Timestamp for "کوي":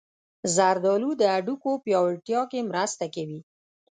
3.15-3.39